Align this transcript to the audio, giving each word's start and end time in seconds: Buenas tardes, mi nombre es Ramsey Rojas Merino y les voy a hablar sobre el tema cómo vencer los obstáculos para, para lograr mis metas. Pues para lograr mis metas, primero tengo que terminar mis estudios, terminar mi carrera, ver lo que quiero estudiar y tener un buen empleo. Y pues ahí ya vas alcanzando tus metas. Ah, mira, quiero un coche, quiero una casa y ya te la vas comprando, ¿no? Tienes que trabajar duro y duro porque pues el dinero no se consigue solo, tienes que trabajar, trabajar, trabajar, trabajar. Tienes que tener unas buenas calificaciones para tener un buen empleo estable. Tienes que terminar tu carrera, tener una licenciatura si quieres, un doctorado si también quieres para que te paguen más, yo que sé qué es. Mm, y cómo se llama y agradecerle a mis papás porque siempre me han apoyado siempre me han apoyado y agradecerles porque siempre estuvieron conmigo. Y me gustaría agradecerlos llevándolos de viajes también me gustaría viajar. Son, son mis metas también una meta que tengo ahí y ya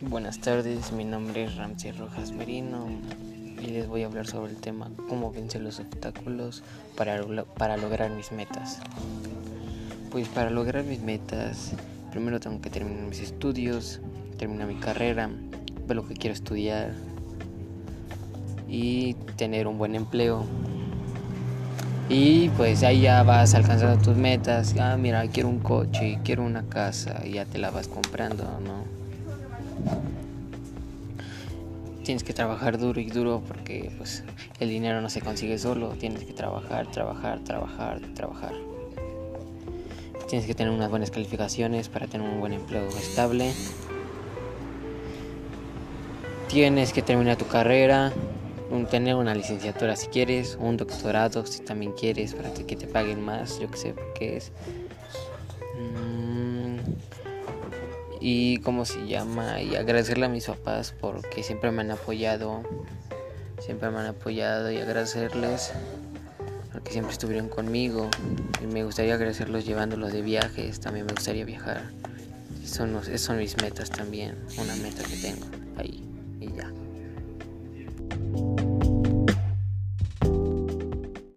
Buenas 0.00 0.38
tardes, 0.38 0.92
mi 0.92 1.04
nombre 1.04 1.42
es 1.42 1.56
Ramsey 1.56 1.90
Rojas 1.90 2.30
Merino 2.30 2.86
y 3.60 3.66
les 3.66 3.88
voy 3.88 4.04
a 4.04 4.06
hablar 4.06 4.28
sobre 4.28 4.52
el 4.52 4.58
tema 4.58 4.92
cómo 5.08 5.32
vencer 5.32 5.60
los 5.60 5.80
obstáculos 5.80 6.62
para, 6.96 7.20
para 7.56 7.76
lograr 7.76 8.08
mis 8.12 8.30
metas. 8.30 8.78
Pues 10.12 10.28
para 10.28 10.50
lograr 10.50 10.84
mis 10.84 11.00
metas, 11.00 11.72
primero 12.12 12.38
tengo 12.38 12.60
que 12.60 12.70
terminar 12.70 13.08
mis 13.08 13.18
estudios, 13.18 14.00
terminar 14.38 14.68
mi 14.68 14.76
carrera, 14.76 15.30
ver 15.88 15.96
lo 15.96 16.06
que 16.06 16.14
quiero 16.14 16.32
estudiar 16.32 16.94
y 18.68 19.14
tener 19.36 19.66
un 19.66 19.78
buen 19.78 19.96
empleo. 19.96 20.44
Y 22.08 22.50
pues 22.50 22.84
ahí 22.84 23.00
ya 23.00 23.24
vas 23.24 23.52
alcanzando 23.54 24.00
tus 24.00 24.16
metas. 24.16 24.76
Ah, 24.78 24.96
mira, 24.96 25.26
quiero 25.26 25.48
un 25.48 25.58
coche, 25.58 26.20
quiero 26.22 26.44
una 26.44 26.62
casa 26.68 27.26
y 27.26 27.32
ya 27.32 27.46
te 27.46 27.58
la 27.58 27.72
vas 27.72 27.88
comprando, 27.88 28.44
¿no? 28.60 29.07
Tienes 32.04 32.24
que 32.24 32.32
trabajar 32.32 32.78
duro 32.78 33.00
y 33.00 33.10
duro 33.10 33.42
porque 33.46 33.92
pues 33.98 34.24
el 34.60 34.70
dinero 34.70 35.02
no 35.02 35.10
se 35.10 35.20
consigue 35.20 35.58
solo, 35.58 35.90
tienes 35.90 36.24
que 36.24 36.32
trabajar, 36.32 36.90
trabajar, 36.90 37.40
trabajar, 37.44 38.00
trabajar. 38.14 38.54
Tienes 40.26 40.46
que 40.46 40.54
tener 40.54 40.72
unas 40.72 40.88
buenas 40.88 41.10
calificaciones 41.10 41.90
para 41.90 42.06
tener 42.06 42.26
un 42.26 42.40
buen 42.40 42.54
empleo 42.54 42.88
estable. 42.88 43.52
Tienes 46.48 46.94
que 46.94 47.02
terminar 47.02 47.36
tu 47.36 47.46
carrera, 47.46 48.12
tener 48.90 49.14
una 49.14 49.34
licenciatura 49.34 49.96
si 49.96 50.06
quieres, 50.08 50.56
un 50.60 50.76
doctorado 50.76 51.44
si 51.44 51.60
también 51.60 51.92
quieres 51.92 52.34
para 52.34 52.52
que 52.52 52.76
te 52.76 52.86
paguen 52.86 53.22
más, 53.22 53.58
yo 53.60 53.70
que 53.70 53.76
sé 53.76 53.94
qué 54.18 54.36
es. 54.38 54.52
Mm, 55.76 56.78
y 58.20 58.58
cómo 58.58 58.84
se 58.84 59.06
llama 59.06 59.60
y 59.60 59.76
agradecerle 59.76 60.26
a 60.26 60.28
mis 60.28 60.46
papás 60.46 60.94
porque 61.00 61.42
siempre 61.42 61.70
me 61.70 61.82
han 61.82 61.90
apoyado 61.90 62.62
siempre 63.60 63.90
me 63.90 63.98
han 63.98 64.06
apoyado 64.06 64.70
y 64.70 64.78
agradecerles 64.78 65.72
porque 66.72 66.92
siempre 66.92 67.12
estuvieron 67.12 67.48
conmigo. 67.48 68.08
Y 68.62 68.66
me 68.66 68.84
gustaría 68.84 69.14
agradecerlos 69.14 69.66
llevándolos 69.66 70.12
de 70.12 70.22
viajes 70.22 70.80
también 70.80 71.06
me 71.06 71.12
gustaría 71.12 71.44
viajar. 71.44 71.82
Son, 72.64 73.00
son 73.18 73.38
mis 73.38 73.56
metas 73.62 73.90
también 73.90 74.36
una 74.58 74.76
meta 74.76 75.02
que 75.02 75.16
tengo 75.16 75.46
ahí 75.78 76.04
y 76.40 76.52
ya 76.52 76.70